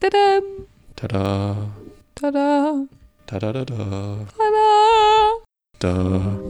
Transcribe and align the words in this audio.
Tada. 0.00 0.40
Tada. 0.96 2.86
Tada 3.26 3.52
da 3.52 3.64
da. 3.66 3.74
Tada. 4.38 4.66
Da. 5.78 6.40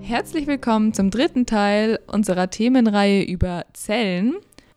Herzlich 0.00 0.46
willkommen 0.46 0.94
zum 0.94 1.10
dritten 1.10 1.44
Teil 1.44 1.98
unserer 2.06 2.48
Themenreihe 2.48 3.22
über 3.22 3.66
Zellen. 3.74 4.36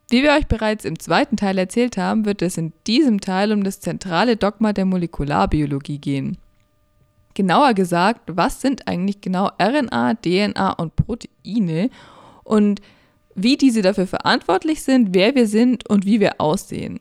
Wie 0.09 0.23
wir 0.23 0.31
euch 0.31 0.47
bereits 0.47 0.85
im 0.85 0.97
zweiten 0.97 1.37
Teil 1.37 1.57
erzählt 1.57 1.97
haben, 1.97 2.25
wird 2.25 2.41
es 2.41 2.57
in 2.57 2.73
diesem 2.87 3.21
Teil 3.21 3.51
um 3.51 3.63
das 3.63 3.79
zentrale 3.79 4.37
Dogma 4.37 4.73
der 4.73 4.85
Molekularbiologie 4.85 5.99
gehen. 5.99 6.37
Genauer 7.35 7.73
gesagt, 7.73 8.21
was 8.25 8.59
sind 8.59 8.87
eigentlich 8.87 9.21
genau 9.21 9.51
RNA, 9.61 10.15
DNA 10.15 10.71
und 10.73 10.95
Proteine 10.95 11.89
und 12.43 12.81
wie 13.35 13.55
diese 13.55 13.81
dafür 13.81 14.07
verantwortlich 14.07 14.81
sind, 14.81 15.13
wer 15.13 15.35
wir 15.35 15.47
sind 15.47 15.87
und 15.87 16.05
wie 16.05 16.19
wir 16.19 16.41
aussehen. 16.41 16.99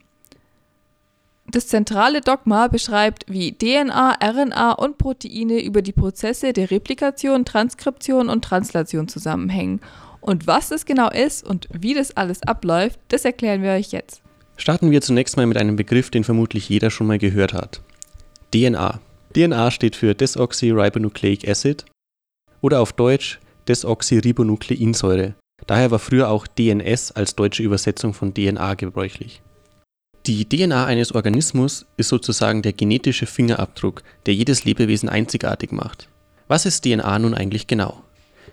Das 1.51 1.67
zentrale 1.67 2.21
Dogma 2.21 2.69
beschreibt, 2.69 3.25
wie 3.27 3.53
DNA, 3.53 4.19
RNA 4.23 4.73
und 4.73 4.99
Proteine 4.99 5.65
über 5.65 5.81
die 5.81 5.93
Prozesse 5.93 6.53
der 6.53 6.71
Replikation, 6.71 7.47
Transkription 7.47 8.29
und 8.29 8.45
Translation 8.45 9.09
zusammenhängen. 9.09 9.81
Und 10.29 10.47
was 10.47 10.69
das 10.69 10.85
genau 10.85 11.09
ist 11.09 11.43
und 11.43 11.69
wie 11.73 11.95
das 11.95 12.15
alles 12.15 12.43
abläuft, 12.43 13.01
das 13.09 13.25
erklären 13.25 13.63
wir 13.63 13.71
euch 13.71 13.93
jetzt. 13.93 14.21
Starten 14.59 14.91
wir 14.91 15.01
zunächst 15.01 15.39
mal 15.39 15.47
mit 15.47 15.57
einem 15.57 15.77
Begriff, 15.77 16.11
den 16.11 16.23
vermutlich 16.23 16.69
jeder 16.69 16.91
schon 16.91 17.07
mal 17.07 17.17
gehört 17.17 17.55
hat. 17.55 17.81
DNA. 18.53 19.01
DNA 19.35 19.71
steht 19.71 19.97
für 19.97 20.15
Desoxyribonucleic 20.15 21.49
Acid 21.49 21.87
oder 22.61 22.83
auf 22.83 22.93
Deutsch 22.93 23.41
Desoxyribonukleinsäure. 23.69 25.35
Daher 25.67 25.91
war 25.91 25.99
früher 25.99 26.29
auch 26.29 26.47
DNS 26.47 27.13
als 27.13 27.35
deutsche 27.35 27.63
Übersetzung 27.63 28.13
von 28.13 28.35
DNA 28.35 28.75
gebräuchlich. 28.75 29.41
Die 30.27 30.47
DNA 30.47 30.85
eines 30.85 31.15
Organismus 31.15 31.87
ist 31.97 32.11
sozusagen 32.11 32.61
der 32.61 32.75
genetische 32.75 33.25
Fingerabdruck, 33.25 34.03
der 34.27 34.35
jedes 34.35 34.67
Lebewesen 34.67 35.09
einzigartig 35.09 35.73
macht. 35.73 36.11
Was 36.49 36.67
ist 36.67 36.85
DNA 36.85 37.19
nun 37.19 37.33
eigentlich 37.33 37.67
genau? 37.67 38.03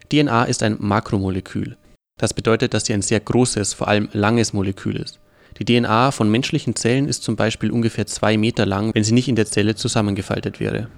DNA 0.10 0.46
ist 0.46 0.64
ein 0.64 0.78
Makromolekül. 0.80 1.78
Das 2.18 2.34
bedeutet, 2.34 2.74
dass 2.74 2.86
sie 2.86 2.94
ein 2.94 3.02
sehr 3.02 3.20
großes, 3.20 3.74
vor 3.74 3.88
allem 3.88 4.10
langes 4.14 4.54
Molekül 4.54 4.96
ist. 4.96 5.20
Die 5.60 5.66
DNA 5.66 6.12
von 6.12 6.30
menschlichen 6.30 6.76
Zellen 6.76 7.08
ist 7.08 7.24
zum 7.24 7.36
Beispiel 7.36 7.72
ungefähr 7.72 8.08
zwei 8.08 8.38
Meter 8.38 8.66
lang, 8.66 8.94
wenn 8.94 9.04
sie 9.04 9.14
nicht 9.14 9.28
in 9.28 9.36
der 9.36 9.46
Zelle 9.46 9.76
zusammengefaltet 9.76 10.60
wäre. 10.60 10.90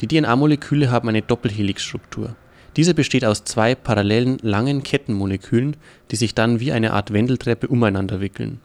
Die 0.00 0.08
DNA-Moleküle 0.08 0.90
haben 0.90 1.08
eine 1.08 1.22
Doppelhelixstruktur. 1.22 2.34
Diese 2.76 2.94
besteht 2.94 3.24
aus 3.24 3.44
zwei 3.44 3.74
parallelen 3.74 4.38
langen 4.42 4.82
Kettenmolekülen, 4.82 5.76
die 6.10 6.16
sich 6.16 6.34
dann 6.34 6.60
wie 6.60 6.72
eine 6.72 6.92
Art 6.92 7.12
Wendeltreppe 7.12 7.68
umeinander 7.68 8.20
wickeln. 8.20 8.60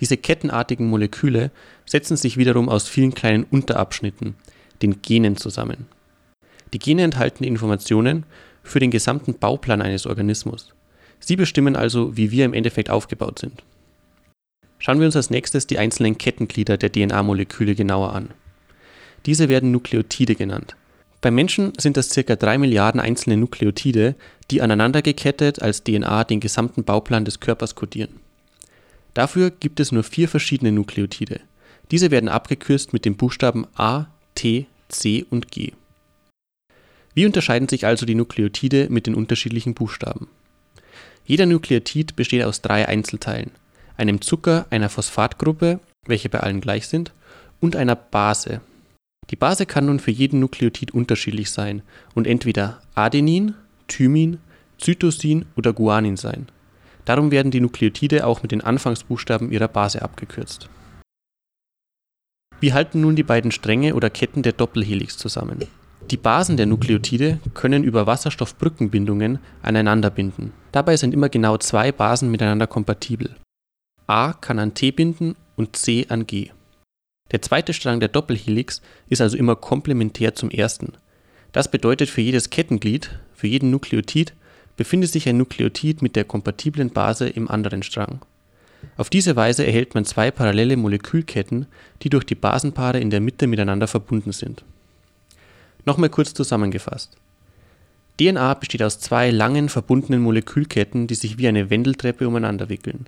Diese 0.00 0.16
kettenartigen 0.16 0.88
Moleküle 0.88 1.50
setzen 1.84 2.16
sich 2.16 2.36
wiederum 2.38 2.68
aus 2.68 2.88
vielen 2.88 3.14
kleinen 3.14 3.44
Unterabschnitten, 3.44 4.34
den 4.82 5.02
Genen, 5.02 5.36
zusammen. 5.36 5.86
Die 6.72 6.78
Gene 6.78 7.02
enthalten 7.02 7.44
Informationen 7.44 8.24
für 8.62 8.80
den 8.80 8.90
gesamten 8.90 9.34
Bauplan 9.34 9.82
eines 9.82 10.06
Organismus. 10.06 10.72
Sie 11.18 11.36
bestimmen 11.36 11.76
also, 11.76 12.16
wie 12.16 12.30
wir 12.30 12.44
im 12.44 12.54
Endeffekt 12.54 12.90
aufgebaut 12.90 13.38
sind. 13.38 13.62
Schauen 14.78 14.98
wir 14.98 15.06
uns 15.06 15.16
als 15.16 15.30
nächstes 15.30 15.66
die 15.66 15.78
einzelnen 15.78 16.16
Kettenglieder 16.16 16.78
der 16.78 16.90
DNA-Moleküle 16.90 17.74
genauer 17.74 18.14
an. 18.14 18.30
Diese 19.26 19.48
werden 19.48 19.70
Nukleotide 19.70 20.34
genannt. 20.34 20.76
Beim 21.20 21.34
Menschen 21.34 21.72
sind 21.78 21.98
das 21.98 22.08
ca. 22.08 22.34
3 22.34 22.56
Milliarden 22.56 23.00
einzelne 23.00 23.36
Nukleotide, 23.36 24.14
die 24.50 24.62
aneinandergekettet 24.62 25.60
als 25.60 25.84
DNA 25.84 26.24
den 26.24 26.40
gesamten 26.40 26.84
Bauplan 26.84 27.26
des 27.26 27.40
Körpers 27.40 27.74
kodieren. 27.74 28.20
Dafür 29.12 29.50
gibt 29.50 29.80
es 29.80 29.92
nur 29.92 30.02
vier 30.02 30.28
verschiedene 30.28 30.72
Nukleotide. 30.72 31.40
Diese 31.90 32.10
werden 32.10 32.30
abgekürzt 32.30 32.94
mit 32.94 33.04
den 33.04 33.16
Buchstaben 33.16 33.66
A, 33.74 34.06
T, 34.34 34.66
C 34.88 35.26
und 35.28 35.50
G. 35.50 35.72
Wie 37.20 37.26
unterscheiden 37.26 37.68
sich 37.68 37.84
also 37.84 38.06
die 38.06 38.14
Nukleotide 38.14 38.86
mit 38.88 39.06
den 39.06 39.14
unterschiedlichen 39.14 39.74
Buchstaben? 39.74 40.28
Jeder 41.26 41.44
Nukleotid 41.44 42.16
besteht 42.16 42.42
aus 42.44 42.62
drei 42.62 42.88
Einzelteilen, 42.88 43.50
einem 43.98 44.22
Zucker, 44.22 44.64
einer 44.70 44.88
Phosphatgruppe, 44.88 45.80
welche 46.06 46.30
bei 46.30 46.40
allen 46.40 46.62
gleich 46.62 46.88
sind, 46.88 47.12
und 47.60 47.76
einer 47.76 47.94
Base. 47.94 48.62
Die 49.28 49.36
Base 49.36 49.66
kann 49.66 49.84
nun 49.84 50.00
für 50.00 50.10
jeden 50.10 50.40
Nukleotid 50.40 50.92
unterschiedlich 50.92 51.50
sein 51.50 51.82
und 52.14 52.26
entweder 52.26 52.80
Adenin, 52.94 53.52
Thymin, 53.86 54.38
Cytosin 54.80 55.44
oder 55.56 55.74
Guanin 55.74 56.16
sein. 56.16 56.46
Darum 57.04 57.30
werden 57.30 57.50
die 57.50 57.60
Nukleotide 57.60 58.26
auch 58.26 58.42
mit 58.42 58.50
den 58.50 58.62
Anfangsbuchstaben 58.62 59.52
ihrer 59.52 59.68
Base 59.68 60.00
abgekürzt. 60.00 60.70
Wie 62.60 62.72
halten 62.72 63.02
nun 63.02 63.14
die 63.14 63.22
beiden 63.24 63.50
Stränge 63.50 63.94
oder 63.94 64.08
Ketten 64.08 64.40
der 64.40 64.54
Doppelhelix 64.54 65.18
zusammen? 65.18 65.60
Die 66.08 66.16
Basen 66.16 66.56
der 66.56 66.66
Nukleotide 66.66 67.38
können 67.54 67.84
über 67.84 68.06
Wasserstoffbrückenbindungen 68.06 69.38
aneinander 69.62 70.10
binden. 70.10 70.52
Dabei 70.72 70.96
sind 70.96 71.14
immer 71.14 71.28
genau 71.28 71.56
zwei 71.58 71.92
Basen 71.92 72.30
miteinander 72.30 72.66
kompatibel. 72.66 73.36
A 74.06 74.32
kann 74.32 74.58
an 74.58 74.74
T 74.74 74.90
binden 74.90 75.36
und 75.56 75.76
C 75.76 76.06
an 76.08 76.26
G. 76.26 76.50
Der 77.30 77.42
zweite 77.42 77.72
Strang 77.72 78.00
der 78.00 78.08
Doppelhelix 78.08 78.82
ist 79.08 79.20
also 79.20 79.36
immer 79.36 79.54
komplementär 79.54 80.34
zum 80.34 80.50
ersten. 80.50 80.94
Das 81.52 81.70
bedeutet 81.70 82.08
für 82.08 82.20
jedes 82.20 82.50
Kettenglied, 82.50 83.18
für 83.34 83.46
jeden 83.46 83.70
Nukleotid, 83.70 84.34
befindet 84.76 85.10
sich 85.10 85.28
ein 85.28 85.36
Nukleotid 85.36 86.02
mit 86.02 86.16
der 86.16 86.24
kompatiblen 86.24 86.90
Base 86.90 87.28
im 87.28 87.48
anderen 87.48 87.82
Strang. 87.82 88.20
Auf 88.96 89.10
diese 89.10 89.36
Weise 89.36 89.66
erhält 89.66 89.94
man 89.94 90.04
zwei 90.04 90.30
parallele 90.30 90.76
Molekülketten, 90.76 91.66
die 92.02 92.08
durch 92.08 92.24
die 92.24 92.34
Basenpaare 92.34 92.98
in 92.98 93.10
der 93.10 93.20
Mitte 93.20 93.46
miteinander 93.46 93.86
verbunden 93.86 94.32
sind. 94.32 94.64
Nochmal 95.84 96.10
kurz 96.10 96.34
zusammengefasst. 96.34 97.16
DNA 98.18 98.54
besteht 98.54 98.82
aus 98.82 99.00
zwei 99.00 99.30
langen 99.30 99.68
verbundenen 99.68 100.20
Molekülketten, 100.20 101.06
die 101.06 101.14
sich 101.14 101.38
wie 101.38 101.48
eine 101.48 101.70
Wendeltreppe 101.70 102.28
umeinander 102.28 102.68
wickeln. 102.68 103.06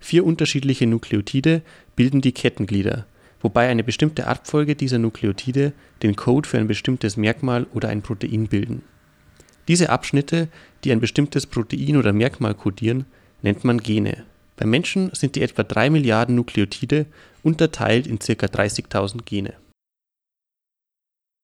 Vier 0.00 0.24
unterschiedliche 0.24 0.86
Nukleotide 0.86 1.62
bilden 1.96 2.20
die 2.20 2.32
Kettenglieder, 2.32 3.06
wobei 3.40 3.68
eine 3.68 3.84
bestimmte 3.84 4.26
Abfolge 4.26 4.74
dieser 4.76 4.98
Nukleotide 4.98 5.72
den 6.02 6.16
Code 6.16 6.48
für 6.48 6.58
ein 6.58 6.66
bestimmtes 6.66 7.16
Merkmal 7.16 7.66
oder 7.72 7.88
ein 7.88 8.02
Protein 8.02 8.48
bilden. 8.48 8.82
Diese 9.68 9.90
Abschnitte, 9.90 10.48
die 10.84 10.92
ein 10.92 11.00
bestimmtes 11.00 11.46
Protein 11.46 11.96
oder 11.96 12.12
Merkmal 12.12 12.54
kodieren, 12.54 13.06
nennt 13.42 13.64
man 13.64 13.78
Gene. 13.78 14.24
Beim 14.56 14.70
Menschen 14.70 15.10
sind 15.14 15.36
die 15.36 15.42
etwa 15.42 15.62
3 15.62 15.90
Milliarden 15.90 16.34
Nukleotide 16.34 17.06
unterteilt 17.42 18.06
in 18.06 18.18
ca. 18.18 18.32
30.000 18.32 19.24
Gene. 19.24 19.54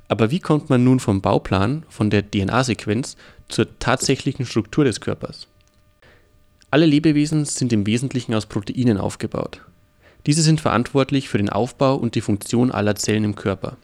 Aber 0.08 0.30
wie 0.30 0.40
kommt 0.40 0.70
man 0.70 0.84
nun 0.84 1.00
vom 1.00 1.20
Bauplan, 1.20 1.84
von 1.88 2.10
der 2.10 2.30
DNA-Sequenz, 2.30 3.16
zur 3.48 3.78
tatsächlichen 3.78 4.46
Struktur 4.46 4.84
des 4.84 5.00
Körpers? 5.00 5.48
Alle 6.70 6.86
Lebewesen 6.86 7.44
sind 7.44 7.72
im 7.72 7.86
Wesentlichen 7.86 8.34
aus 8.34 8.46
Proteinen 8.46 8.98
aufgebaut. 8.98 9.60
Diese 10.26 10.42
sind 10.42 10.60
verantwortlich 10.60 11.28
für 11.28 11.38
den 11.38 11.50
Aufbau 11.50 11.94
und 11.94 12.14
die 12.14 12.20
Funktion 12.20 12.72
aller 12.72 12.96
Zellen 12.96 13.24
im 13.24 13.36
Körper. 13.36 13.76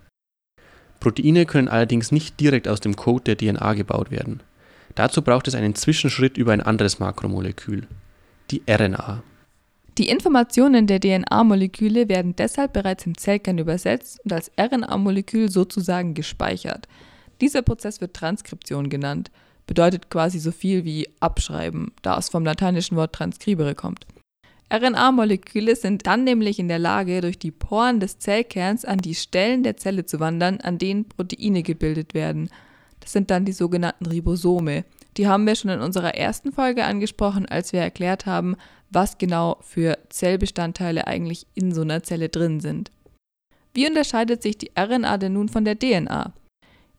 Proteine 1.01 1.47
können 1.47 1.69
allerdings 1.69 2.13
nicht 2.13 2.39
direkt 2.39 2.69
aus 2.69 2.81
dem 2.81 2.97
Code 2.97 3.35
der 3.35 3.37
DNA 3.37 3.75
gebaut 3.75 4.11
werden. 4.11 4.41
Dazu 4.95 5.23
braucht 5.23 5.49
es 5.49 5.55
einen 5.55 5.75
Zwischenschritt 5.75 6.37
über 6.37 6.53
ein 6.53 6.61
anderes 6.61 6.99
Makromolekül, 6.99 7.87
die 8.51 8.63
RNA. 8.69 9.23
Die 9.99 10.09
Informationen 10.09 10.87
der 10.87 11.01
DNA-Moleküle 11.01 12.09
werden 12.09 12.35
deshalb 12.35 12.73
bereits 12.73 13.05
im 13.05 13.17
Zellkern 13.17 13.59
übersetzt 13.59 14.21
und 14.25 14.33
als 14.33 14.51
RNA-Molekül 14.59 15.51
sozusagen 15.51 16.15
gespeichert. 16.15 16.89
Dieser 17.43 17.61
Prozess 17.61 18.01
wird 18.01 18.15
Transkription 18.15 18.89
genannt, 18.89 19.31
bedeutet 19.67 20.09
quasi 20.09 20.39
so 20.39 20.51
viel 20.51 20.85
wie 20.85 21.09
abschreiben, 21.21 21.93
da 22.01 22.17
es 22.17 22.31
vom 22.31 22.45
lateinischen 22.45 22.97
Wort 22.97 23.13
transcribere 23.13 23.75
kommt. 23.75 24.07
RNA-Moleküle 24.73 25.77
sind 25.77 26.07
dann 26.07 26.25
nämlich 26.25 26.59
in 26.59 26.69
der 26.69 26.79
Lage, 26.79 27.21
durch 27.21 27.39
die 27.39 27.51
Poren 27.51 28.01
des 28.01 28.19
Zellkerns 28.19 28.87
an 28.87 28.99
die 28.99 29.15
Stellen 29.15 29.63
der 29.63 29.77
Zelle 29.77 30.07
zu 30.07 30.19
wandern, 30.21 30.61
an 30.63 30.79
denen 30.79 31.07
Proteine 31.07 31.63
gebildet 31.63 32.15
werden. 32.15 32.49
Das 33.01 33.13
sind 33.13 33.31
dann 33.31 33.45
die 33.45 33.53
sogenannten 33.53 34.07
Ribosome. 34.07 34.87
Die 35.19 35.29
haben 35.29 35.47
wir 35.47 35.57
schon 35.57 35.71
in 35.71 35.81
unserer 35.81 36.15
ersten 36.15 36.53
Folge 36.53 36.85
angesprochen, 36.85 37.45
als 37.45 37.75
wir 37.75 37.81
erklärt 37.81 38.25
haben, 38.25 38.57
was 38.93 39.19
genau 39.19 39.59
für 39.63 39.99
Zellbestandteile 40.09 41.07
eigentlich 41.07 41.47
in 41.55 41.73
so 41.73 41.83
einer 41.83 42.03
Zelle 42.03 42.29
drin 42.29 42.61
sind. 42.61 42.91
Wie 43.75 43.87
unterscheidet 43.87 44.43
sich 44.43 44.59
die 44.59 44.71
RNA 44.79 45.19
denn 45.19 45.33
nun 45.33 45.49
von 45.49 45.65
der 45.65 45.79
DNA? 45.79 46.33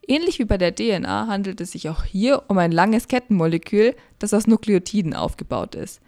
Ähnlich 0.07 0.39
wie 0.39 0.45
bei 0.45 0.57
der 0.57 0.75
DNA 0.75 1.27
handelt 1.27 1.61
es 1.61 1.71
sich 1.71 1.87
auch 1.87 2.03
hier 2.03 2.43
um 2.47 2.57
ein 2.57 2.71
langes 2.71 3.07
Kettenmolekül, 3.07 3.95
das 4.19 4.33
aus 4.33 4.47
Nukleotiden 4.47 5.13
aufgebaut 5.13 5.75
ist. 5.75 6.01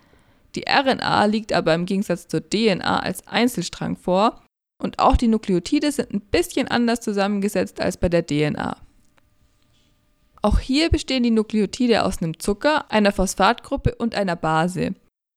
Die 0.56 0.66
RNA 0.68 1.26
liegt 1.26 1.54
aber 1.54 1.74
im 1.74 1.86
Gegensatz 1.86 2.28
zur 2.28 2.42
DNA 2.42 3.00
als 3.00 3.28
Einzelstrang 3.28 3.96
vor 3.96 4.42
und 4.82 5.00
auch 5.00 5.16
die 5.16 5.28
Nukleotide 5.28 5.92
sind 5.92 6.14
ein 6.14 6.22
bisschen 6.22 6.68
anders 6.68 7.02
zusammengesetzt 7.02 7.80
als 7.80 7.98
bei 7.98 8.10
der 8.10 8.26
DNA. 8.26 8.78
Auch 10.42 10.60
hier 10.60 10.90
bestehen 10.90 11.24
die 11.24 11.32
Nukleotide 11.32 12.04
aus 12.04 12.22
einem 12.22 12.40
Zucker, 12.40 12.92
einer 12.92 13.12
Phosphatgruppe 13.12 13.96
und 13.96 14.16
einer 14.16 14.36
Base. 14.36 14.94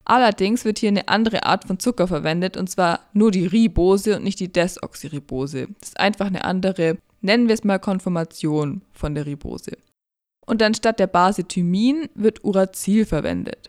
Allerdings 0.09 0.65
wird 0.65 0.79
hier 0.79 0.89
eine 0.89 1.09
andere 1.09 1.45
Art 1.45 1.67
von 1.67 1.79
Zucker 1.79 2.09
verwendet 2.09 2.57
und 2.57 2.71
zwar 2.71 3.01
nur 3.13 3.31
die 3.31 3.47
Ribose 3.47 4.17
und 4.17 4.25
nicht 4.25 4.41
die 4.41 4.51
Desoxyribose. 4.51 5.69
Das 5.81 5.91
ist 5.91 6.01
einfach 6.01 6.27
eine 6.27 6.45
andere, 6.45 6.97
nennen 7.21 7.47
wir 7.47 7.55
es 7.55 7.63
mal 7.63 7.79
Konformation 7.79 8.81
von 8.93 9.15
der 9.15 9.27
Ribose. 9.27 9.77
Und 10.47 10.63
anstatt 10.63 10.99
der 10.99 11.09
Base 11.09 11.45
Thymin 11.45 12.09
wird 12.15 12.43
Uracil 12.43 13.05
verwendet. 13.05 13.69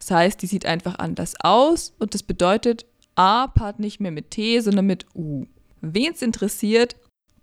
Das 0.00 0.10
heißt, 0.10 0.42
die 0.42 0.48
sieht 0.48 0.66
einfach 0.66 0.98
anders 0.98 1.34
aus 1.44 1.94
und 2.00 2.12
das 2.12 2.24
bedeutet, 2.24 2.84
A 3.14 3.46
paart 3.46 3.78
nicht 3.78 4.00
mehr 4.00 4.10
mit 4.10 4.32
T, 4.32 4.58
sondern 4.58 4.86
mit 4.86 5.06
U. 5.14 5.46
Wen 5.80 6.12
es 6.12 6.22
interessiert, 6.22 6.96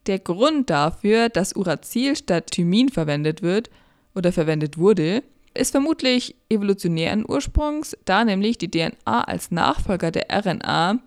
der 0.08 0.20
Grund 0.20 0.70
dafür, 0.70 1.30
dass 1.30 1.56
Uracil 1.56 2.18
statt 2.18 2.52
Thymin 2.52 2.90
verwendet 2.90 3.42
wird 3.42 3.70
oder 4.14 4.34
verwendet 4.34 4.78
wurde, 4.78 5.24
ist 5.56 5.72
vermutlich 5.72 6.36
evolutionären 6.50 7.26
Ursprungs, 7.28 7.98
da 8.06 8.24
nämlich 8.24 8.58
die 8.58 8.70
DNA 8.70 9.24
als 9.24 9.52
Nachfolger 9.52 10.12
der 10.12 10.28
RNA 10.32 11.00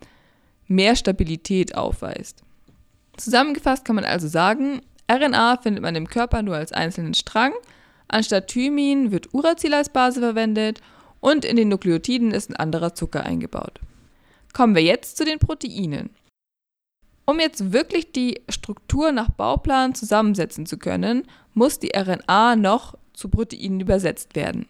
mehr 0.66 0.96
Stabilität 0.96 1.74
aufweist. 1.76 2.42
Zusammengefasst 3.16 3.84
kann 3.84 3.96
man 3.96 4.04
also 4.04 4.28
sagen, 4.28 4.80
RNA 5.10 5.58
findet 5.58 5.82
man 5.82 5.96
im 5.96 6.08
Körper 6.08 6.42
nur 6.42 6.56
als 6.56 6.72
einzelnen 6.72 7.14
Strang, 7.14 7.52
anstatt 8.08 8.48
Thymin 8.48 9.10
wird 9.10 9.32
Uracil 9.34 9.74
als 9.74 9.88
Base 9.88 10.20
verwendet 10.20 10.80
und 11.20 11.44
in 11.44 11.56
den 11.56 11.68
Nukleotiden 11.68 12.30
ist 12.30 12.50
ein 12.50 12.56
anderer 12.56 12.94
Zucker 12.94 13.24
eingebaut. 13.24 13.80
Kommen 14.52 14.74
wir 14.74 14.82
jetzt 14.82 15.16
zu 15.16 15.24
den 15.24 15.38
Proteinen. 15.38 16.10
Um 17.24 17.40
jetzt 17.40 17.72
wirklich 17.72 18.12
die 18.12 18.40
Struktur 18.48 19.12
nach 19.12 19.28
Bauplan 19.30 19.94
zusammensetzen 19.94 20.64
zu 20.64 20.78
können, 20.78 21.24
muss 21.52 21.78
die 21.78 21.92
RNA 21.94 22.56
noch 22.56 22.96
zu 23.18 23.28
Proteinen 23.28 23.80
übersetzt 23.80 24.36
werden. 24.36 24.66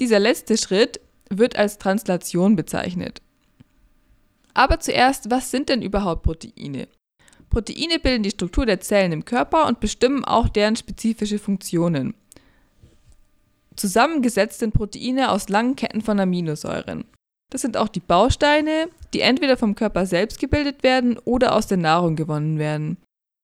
Dieser 0.00 0.18
letzte 0.18 0.58
Schritt 0.58 1.00
wird 1.30 1.54
als 1.54 1.78
Translation 1.78 2.56
bezeichnet. 2.56 3.22
Aber 4.52 4.80
zuerst, 4.80 5.30
was 5.30 5.52
sind 5.52 5.68
denn 5.68 5.80
überhaupt 5.80 6.24
Proteine? 6.24 6.88
Proteine 7.50 8.00
bilden 8.00 8.24
die 8.24 8.30
Struktur 8.30 8.66
der 8.66 8.80
Zellen 8.80 9.12
im 9.12 9.24
Körper 9.24 9.68
und 9.68 9.78
bestimmen 9.78 10.24
auch 10.24 10.48
deren 10.48 10.74
spezifische 10.74 11.38
Funktionen. 11.38 12.14
Zusammengesetzt 13.76 14.58
sind 14.58 14.74
Proteine 14.74 15.30
aus 15.30 15.48
langen 15.48 15.76
Ketten 15.76 16.00
von 16.00 16.18
Aminosäuren. 16.18 17.04
Das 17.50 17.62
sind 17.62 17.76
auch 17.76 17.88
die 17.88 18.00
Bausteine, 18.00 18.88
die 19.14 19.20
entweder 19.20 19.56
vom 19.56 19.76
Körper 19.76 20.04
selbst 20.04 20.40
gebildet 20.40 20.82
werden 20.82 21.16
oder 21.18 21.54
aus 21.54 21.68
der 21.68 21.78
Nahrung 21.78 22.16
gewonnen 22.16 22.58
werden. 22.58 22.98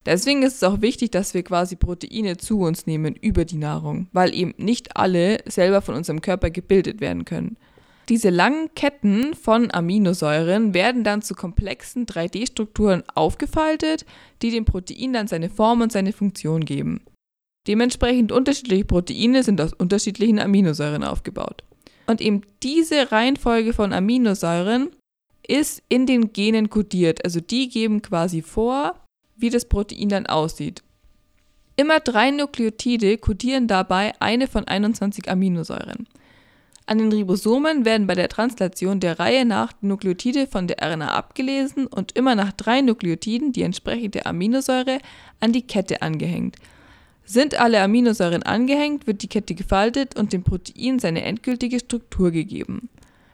Deswegen 0.07 0.43
ist 0.43 0.57
es 0.57 0.63
auch 0.63 0.83
wichtig, 0.83 1.11
dass 1.13 1.33
wir 1.33 1.43
quasi 1.43 1.77
Proteine 1.77 2.37
zu 2.37 2.61
uns 2.61 2.87
nehmen 2.87 3.15
über 3.15 3.45
die 3.45 3.57
Nahrung, 3.57 4.09
weil 4.13 4.35
eben 4.35 4.55
nicht 4.59 4.97
alle 4.97 5.39
selber 5.47 5.81
von 5.81 5.95
unserem 5.95 6.21
Körper 6.21 6.51
gebildet 6.51 7.01
werden 7.01 7.25
können. 7.25 7.57
Diese 8.11 8.29
langen 8.29 8.75
Ketten 8.75 9.35
von 9.35 9.71
Aminosäuren 9.71 10.75
werden 10.75 11.05
dann 11.05 11.23
zu 11.23 11.35
komplexen 11.35 12.05
3D-Strukturen 12.05 13.03
aufgefaltet, 13.15 14.05
die 14.43 14.51
dem 14.51 14.67
Protein 14.67 15.15
dann 15.15 15.27
seine 15.27 15.49
Form 15.49 15.81
und 15.81 15.91
seine 15.91 16.13
Funktion 16.13 16.67
geben. 16.67 17.01
Dementsprechend 17.67 18.31
unterschiedliche 18.31 18.85
Proteine 18.85 19.43
sind 19.43 19.59
aus 19.59 19.73
unterschiedlichen 19.73 20.39
Aminosäuren 20.39 21.03
aufgebaut. 21.03 21.65
Und 22.07 22.21
eben 22.21 22.43
diese 22.63 23.11
Reihenfolge 23.11 23.73
von 23.73 23.95
Aminosäuren 23.95 24.91
ist 25.47 25.83
in 25.89 26.05
den 26.05 26.35
Genen 26.35 26.69
kodiert. 26.69 27.25
Also 27.25 27.41
die 27.41 27.71
geben 27.71 28.03
quasi 28.03 28.43
vor, 28.43 29.01
wie 29.37 29.51
das 29.51 29.65
Protein 29.65 30.09
dann 30.09 30.27
aussieht. 30.27 30.83
Immer 31.77 32.01
drei 32.01 32.31
Nukleotide 32.31 33.19
kodieren 33.19 33.67
dabei 33.67 34.13
eine 34.21 34.47
von 34.47 34.67
21 34.67 35.29
Aminosäuren. 35.29 36.07
An 36.87 36.99
den 36.99 37.11
Ribosomen 37.11 37.87
werden 37.87 38.07
bei 38.07 38.15
der 38.15 38.29
Translation 38.29 39.01
der 39.01 39.19
Reihe 39.19 39.47
nach 39.47 39.73
die 39.73 39.87
Nukleotide 39.87 40.47
von 40.47 40.67
der 40.67 40.83
RNA 40.83 41.09
abgelesen 41.09 41.87
und 41.87 42.13
immer 42.13 42.35
nach 42.35 42.53
drei 42.53 42.83
Nukleotiden 42.83 43.53
die 43.53 43.63
entsprechende 43.63 44.27
Aminosäure 44.27 44.99
an 45.41 45.53
die 45.53 45.67
Kette 45.67 46.03
angehängt. 46.03 46.57
Sind 47.25 47.59
alle 47.59 47.81
Aminosäuren 47.81 48.43
angehängt, 48.43 49.07
wird 49.07 49.23
die 49.23 49.29
Kette 49.29 49.55
gefaltet 49.55 50.15
und 50.17 50.35
dem 50.35 50.43
Protein 50.43 50.99
seine 50.99 51.25
endgültige 51.25 51.81
Struktur 51.81 52.31
gegeben. 52.31 52.91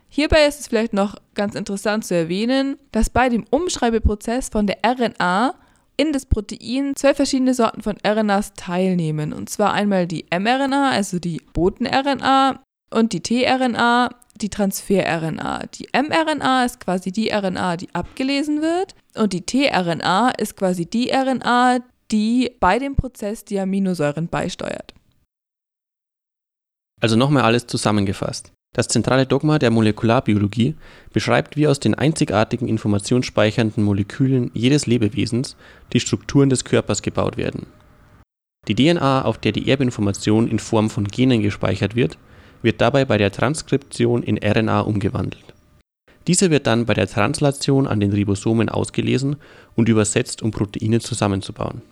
Hierbei 0.08 0.47
ist 0.47 0.61
es 0.61 0.69
vielleicht 0.69 0.93
noch 0.93 1.17
ganz 1.35 1.56
interessant 1.56 2.05
zu 2.05 2.14
erwähnen, 2.14 2.79
dass 2.93 3.11
bei 3.11 3.29
dem 3.29 3.44
Umschreibeprozess 3.50 4.49
von 4.49 4.69
der 4.69 4.79
RNA 4.85 5.55
in 6.00 6.14
das 6.14 6.25
Protein 6.25 6.97
zwei 6.97 7.12
verschiedene 7.12 7.52
Sorten 7.52 7.82
von 7.82 7.99
RNAs 8.06 8.55
teilnehmen. 8.55 9.35
Und 9.35 9.50
zwar 9.50 9.75
einmal 9.75 10.06
die 10.06 10.25
mRNA, 10.31 10.93
also 10.93 11.19
die 11.19 11.43
Boten-RNA, 11.52 12.62
und 12.91 13.12
die 13.12 13.20
tRNA, 13.20 14.08
die 14.41 14.49
Transfer-RNA. 14.49 15.67
Die 15.67 15.88
mRNA 15.93 16.64
ist 16.64 16.81
quasi 16.81 17.12
die 17.12 17.29
RNA, 17.29 17.76
die 17.76 17.94
abgelesen 17.94 18.62
wird. 18.62 18.94
Und 19.14 19.35
die 19.35 19.44
tRNA 19.44 20.31
ist 20.31 20.56
quasi 20.56 20.87
die 20.87 21.11
RNA, 21.11 21.81
die 22.11 22.56
bei 22.61 22.79
dem 22.79 22.97
Prozess 22.97 23.44
die 23.44 23.61
Aminosäuren 23.61 24.29
beisteuert. 24.29 24.94
Also 27.02 27.17
nochmal 27.17 27.43
alles 27.43 27.67
zusammengefasst. 27.67 28.52
Das 28.72 28.87
zentrale 28.87 29.26
Dogma 29.26 29.58
der 29.58 29.70
Molekularbiologie 29.70 30.76
beschreibt, 31.12 31.56
wie 31.56 31.67
aus 31.67 31.81
den 31.81 31.96
einzigartigen 31.96 32.69
informationsspeichernden 32.69 33.82
Molekülen 33.82 34.50
jedes 34.55 34.87
Lebewesens 34.87 35.56
die 35.93 36.00
Strukturen 36.00 36.50
des 36.50 36.64
Körpers 36.64 37.02
gebaut 37.02 37.37
werden. 37.37 37.67
Die 38.69 38.76
DNA, 38.76 39.25
auf 39.25 39.38
der 39.38 39.52
die 39.52 39.69
Erbinformation 39.69 40.46
in 40.46 40.61
Form 40.61 40.90
von 40.90 41.08
Genen 41.08 41.43
gespeichert 41.43 41.96
wird, 41.96 42.19
wird 42.62 42.81
dabei 42.81 43.05
bei 43.05 43.19
der 43.19 43.32
Transkription 43.32 44.22
in 44.22 44.38
RNA 44.38 44.81
umgewandelt. 44.81 45.55
Diese 46.26 46.50
wird 46.50 46.66
dann 46.66 46.87
bei 46.87 46.94
der 46.94 47.08
Translation 47.08 47.88
an 47.88 47.99
den 47.99 48.12
Ribosomen 48.12 48.69
ausgelesen 48.69 49.37
und 49.75 49.88
übersetzt, 49.88 50.43
um 50.43 50.52
Proteine 50.52 51.00
zusammenzubauen. 51.00 51.82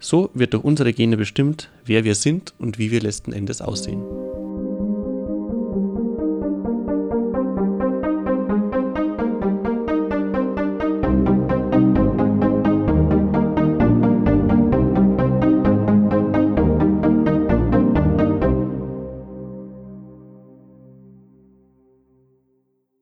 So 0.00 0.30
wird 0.34 0.52
durch 0.52 0.64
unsere 0.64 0.92
Gene 0.92 1.16
bestimmt, 1.16 1.70
wer 1.84 2.04
wir 2.04 2.14
sind 2.14 2.52
und 2.58 2.78
wie 2.78 2.90
wir 2.90 3.00
letzten 3.00 3.32
Endes 3.32 3.62
aussehen. 3.62 4.27